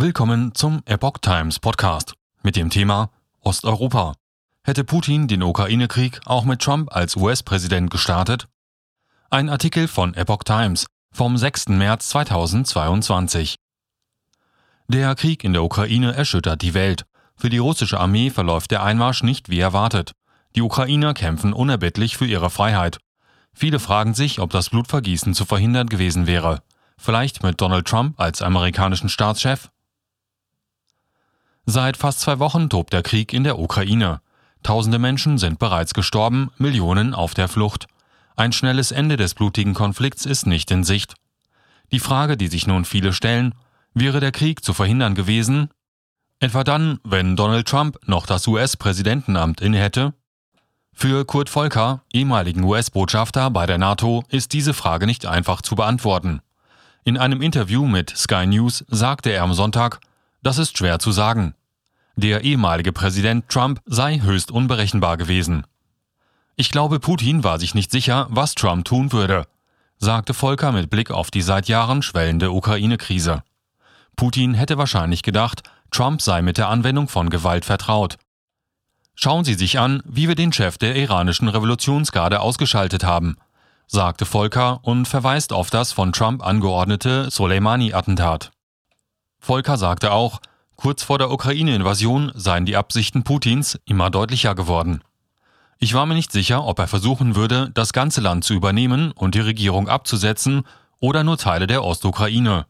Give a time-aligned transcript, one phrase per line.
[0.00, 2.14] Willkommen zum Epoch Times Podcast
[2.44, 4.14] mit dem Thema Osteuropa.
[4.62, 8.46] Hätte Putin den Ukraine-Krieg auch mit Trump als US-Präsident gestartet?
[9.28, 11.70] Ein Artikel von Epoch Times vom 6.
[11.70, 13.56] März 2022.
[14.86, 17.04] Der Krieg in der Ukraine erschüttert die Welt.
[17.34, 20.12] Für die russische Armee verläuft der Einmarsch nicht wie erwartet.
[20.54, 22.98] Die Ukrainer kämpfen unerbittlich für ihre Freiheit.
[23.52, 26.62] Viele fragen sich, ob das Blutvergießen zu verhindern gewesen wäre.
[26.96, 29.70] Vielleicht mit Donald Trump als amerikanischen Staatschef?
[31.70, 34.22] Seit fast zwei Wochen tobt der Krieg in der Ukraine.
[34.62, 37.88] Tausende Menschen sind bereits gestorben, Millionen auf der Flucht.
[38.36, 41.12] Ein schnelles Ende des blutigen Konflikts ist nicht in Sicht.
[41.92, 43.54] Die Frage, die sich nun viele stellen,
[43.92, 45.68] wäre der Krieg zu verhindern gewesen?
[46.40, 50.14] Etwa dann, wenn Donald Trump noch das US-Präsidentenamt innehätte?
[50.94, 56.40] Für Kurt Volker, ehemaligen US-Botschafter bei der NATO, ist diese Frage nicht einfach zu beantworten.
[57.04, 60.00] In einem Interview mit Sky News sagte er am Sonntag,
[60.42, 61.54] das ist schwer zu sagen.
[62.18, 65.64] Der ehemalige Präsident Trump sei höchst unberechenbar gewesen.
[66.56, 69.46] Ich glaube, Putin war sich nicht sicher, was Trump tun würde,
[69.98, 73.44] sagte Volker mit Blick auf die seit Jahren schwellende Ukraine-Krise.
[74.16, 78.16] Putin hätte wahrscheinlich gedacht, Trump sei mit der Anwendung von Gewalt vertraut.
[79.14, 83.36] Schauen Sie sich an, wie wir den Chef der iranischen Revolutionsgarde ausgeschaltet haben,
[83.86, 88.50] sagte Volker und verweist auf das von Trump angeordnete Soleimani-Attentat.
[89.38, 90.40] Volker sagte auch,
[90.80, 95.02] Kurz vor der Ukraine-Invasion seien die Absichten Putins immer deutlicher geworden.
[95.80, 99.34] Ich war mir nicht sicher, ob er versuchen würde, das ganze Land zu übernehmen und
[99.34, 100.62] die Regierung abzusetzen
[101.00, 102.66] oder nur Teile der Ostukraine,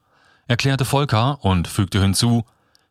[0.47, 2.45] erklärte Volker und fügte hinzu,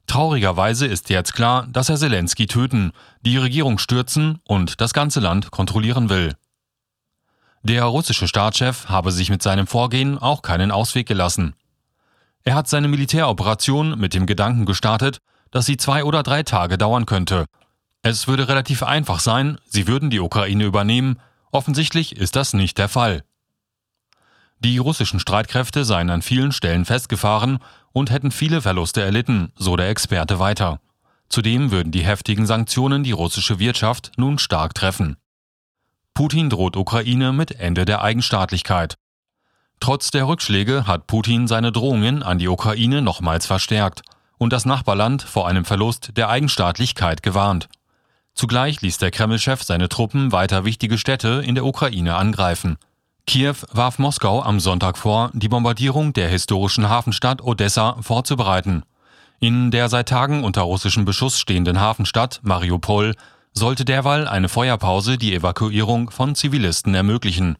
[0.05, 2.91] Traurigerweise ist jetzt klar, dass er Zelensky töten,
[3.23, 6.35] die Regierung stürzen und das ganze Land kontrollieren will.
[7.63, 11.55] Der russische Staatschef habe sich mit seinem Vorgehen auch keinen Ausweg gelassen.
[12.47, 15.17] Er hat seine Militäroperation mit dem Gedanken gestartet,
[15.51, 17.45] dass sie zwei oder drei Tage dauern könnte.
[18.03, 21.19] Es würde relativ einfach sein, sie würden die Ukraine übernehmen,
[21.51, 23.25] offensichtlich ist das nicht der Fall.
[24.59, 27.59] Die russischen Streitkräfte seien an vielen Stellen festgefahren
[27.91, 30.79] und hätten viele Verluste erlitten, so der Experte weiter.
[31.27, 35.17] Zudem würden die heftigen Sanktionen die russische Wirtschaft nun stark treffen.
[36.13, 38.95] Putin droht Ukraine mit Ende der Eigenstaatlichkeit.
[39.79, 44.01] Trotz der Rückschläge hat Putin seine Drohungen an die Ukraine nochmals verstärkt
[44.37, 47.69] und das Nachbarland vor einem Verlust der Eigenstaatlichkeit gewarnt.
[48.33, 52.77] Zugleich ließ der Kremlchef seine Truppen weiter wichtige Städte in der Ukraine angreifen.
[53.25, 58.83] Kiew warf Moskau am Sonntag vor, die Bombardierung der historischen Hafenstadt Odessa vorzubereiten.
[59.39, 63.15] In der seit Tagen unter russischem Beschuss stehenden Hafenstadt Mariupol
[63.53, 67.57] sollte derweil eine Feuerpause die Evakuierung von Zivilisten ermöglichen.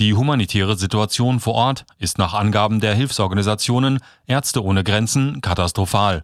[0.00, 6.22] Die humanitäre Situation vor Ort ist nach Angaben der Hilfsorganisationen Ärzte ohne Grenzen katastrophal.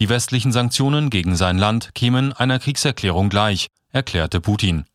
[0.00, 4.86] Die westlichen Sanktionen gegen sein Land kämen einer Kriegserklärung gleich, erklärte Putin.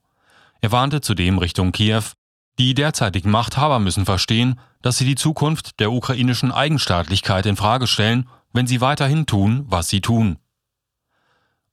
[0.60, 2.04] Er warnte zudem Richtung Kiew,
[2.58, 8.28] die derzeitigen Machthaber müssen verstehen, dass sie die Zukunft der ukrainischen Eigenstaatlichkeit in Frage stellen,
[8.52, 10.38] wenn sie weiterhin tun, was sie tun.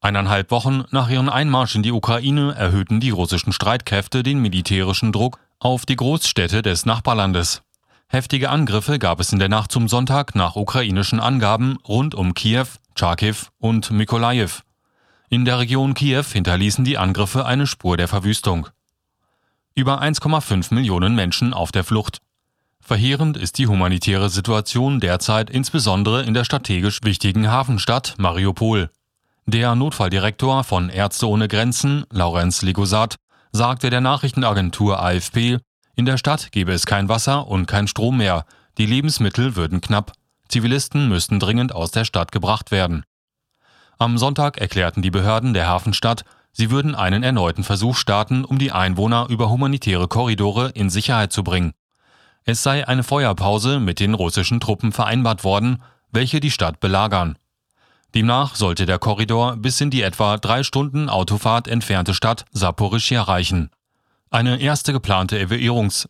[0.01, 5.39] Eineinhalb Wochen nach ihrem Einmarsch in die Ukraine erhöhten die russischen Streitkräfte den militärischen Druck
[5.63, 7.63] auf die Großstädte des Nachbarlandes.
[8.09, 12.67] Heftige Angriffe gab es in der Nacht zum Sonntag nach ukrainischen Angaben rund um Kiew,
[12.99, 14.51] Charkiw und Mykolajiw.
[15.29, 18.69] In der Region Kiew hinterließen die Angriffe eine Spur der Verwüstung.
[19.75, 22.19] Über 1,5 Millionen Menschen auf der Flucht.
[22.81, 28.91] Verheerend ist die humanitäre Situation derzeit insbesondere in der strategisch wichtigen Hafenstadt Mariupol.
[29.47, 33.17] Der Notfalldirektor von Ärzte ohne Grenzen, Laurenz Ligosat,
[33.53, 35.59] sagte der Nachrichtenagentur AFP,
[35.95, 38.47] in der Stadt gebe es kein Wasser und kein Strom mehr,
[38.79, 40.13] die Lebensmittel würden knapp,
[40.49, 43.05] Zivilisten müssten dringend aus der Stadt gebracht werden.
[43.99, 48.73] Am Sonntag erklärten die Behörden der Hafenstadt, sie würden einen erneuten Versuch starten, um die
[48.73, 51.73] Einwohner über humanitäre Korridore in Sicherheit zu bringen.
[52.45, 57.39] Es sei eine Feuerpause mit den russischen Truppen vereinbart worden, welche die Stadt belagern.
[58.15, 63.71] Demnach sollte der Korridor bis in die etwa drei Stunden Autofahrt entfernte Stadt Saporischia reichen.
[64.31, 66.09] Eine erste geplante Evakuierungs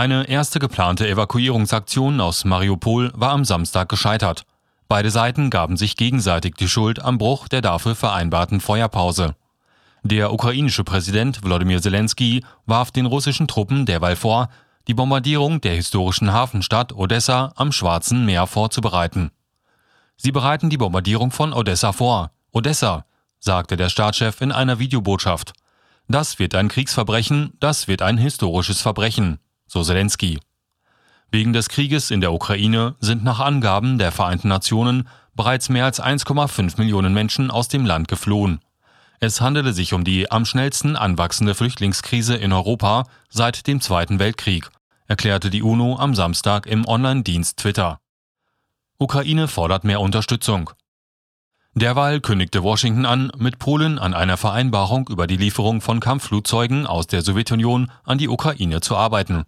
[0.00, 4.44] eine erste geplante Evakuierungsaktion aus Mariupol war am Samstag gescheitert.
[4.88, 9.34] Beide Seiten gaben sich gegenseitig die Schuld am Bruch der dafür vereinbarten Feuerpause.
[10.02, 14.48] Der ukrainische Präsident Wladimir Zelensky warf den russischen Truppen derweil vor,
[14.88, 19.30] die Bombardierung der historischen Hafenstadt Odessa am Schwarzen Meer vorzubereiten.
[20.22, 22.30] Sie bereiten die Bombardierung von Odessa vor.
[22.52, 23.06] Odessa,
[23.38, 25.54] sagte der Staatschef in einer Videobotschaft.
[26.08, 30.38] Das wird ein Kriegsverbrechen, das wird ein historisches Verbrechen, so Zelensky.
[31.30, 36.02] Wegen des Krieges in der Ukraine sind nach Angaben der Vereinten Nationen bereits mehr als
[36.02, 38.60] 1,5 Millionen Menschen aus dem Land geflohen.
[39.20, 44.68] Es handele sich um die am schnellsten anwachsende Flüchtlingskrise in Europa seit dem Zweiten Weltkrieg,
[45.06, 48.00] erklärte die UNO am Samstag im Online-Dienst Twitter.
[49.02, 50.70] Ukraine fordert mehr Unterstützung.
[51.72, 57.06] Derweil kündigte Washington an, mit Polen an einer Vereinbarung über die Lieferung von Kampfflugzeugen aus
[57.06, 59.44] der Sowjetunion an die Ukraine zu arbeiten.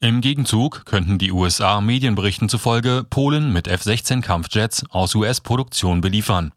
[0.00, 6.52] Im Gegenzug könnten die USA Medienberichten zufolge Polen mit F-16 Kampfjets aus US-Produktion beliefern.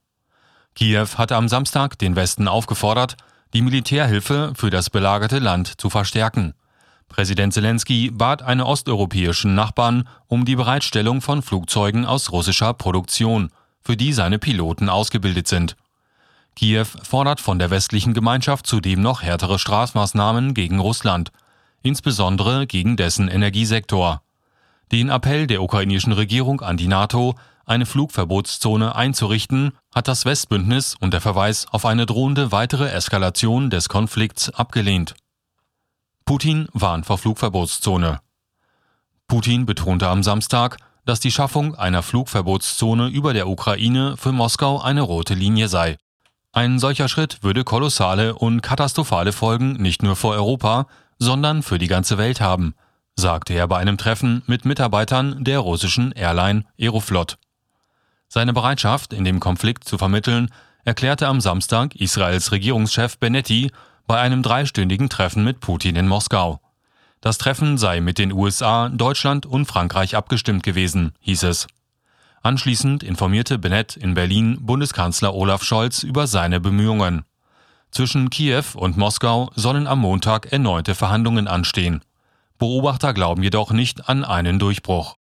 [0.73, 3.15] Kiew hatte am Samstag den Westen aufgefordert,
[3.53, 6.55] die Militärhilfe für das belagerte Land zu verstärken.
[7.09, 13.49] Präsident Zelensky bat eine osteuropäischen Nachbarn um die Bereitstellung von Flugzeugen aus russischer Produktion,
[13.81, 15.75] für die seine Piloten ausgebildet sind.
[16.55, 21.31] Kiew fordert von der westlichen Gemeinschaft zudem noch härtere Strafmaßnahmen gegen Russland,
[21.81, 24.21] insbesondere gegen dessen Energiesektor.
[24.91, 27.35] Den Appell der ukrainischen Regierung an die NATO,
[27.65, 34.49] eine Flugverbotszone einzurichten, hat das Westbündnis unter Verweis auf eine drohende weitere Eskalation des Konflikts
[34.49, 35.15] abgelehnt.
[36.29, 38.19] Putin warnt vor Flugverbotszone.
[39.27, 45.01] Putin betonte am Samstag, dass die Schaffung einer Flugverbotszone über der Ukraine für Moskau eine
[45.01, 45.97] rote Linie sei.
[46.51, 50.85] Ein solcher Schritt würde kolossale und katastrophale Folgen nicht nur für Europa,
[51.17, 52.75] sondern für die ganze Welt haben,
[53.15, 57.39] sagte er bei einem Treffen mit Mitarbeitern der russischen Airline Aeroflot.
[58.27, 60.51] Seine Bereitschaft, in dem Konflikt zu vermitteln,
[60.85, 63.71] erklärte am Samstag Israels Regierungschef Benetti
[64.09, 66.59] bei einem dreistündigen Treffen mit Putin in Moskau.
[67.21, 71.67] Das Treffen sei mit den USA, Deutschland und Frankreich abgestimmt gewesen, hieß es.
[72.41, 77.23] Anschließend informierte Bennett in Berlin Bundeskanzler Olaf Scholz über seine Bemühungen.
[77.91, 82.01] Zwischen Kiew und Moskau sollen am Montag erneute Verhandlungen anstehen.
[82.57, 85.18] Beobachter glauben jedoch nicht an einen Durchbruch.